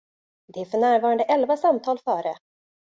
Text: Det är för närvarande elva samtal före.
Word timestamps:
Det 0.53 0.59
är 0.61 0.65
för 0.65 0.77
närvarande 0.77 1.23
elva 1.23 1.57
samtal 1.57 1.97
före. 1.99 2.35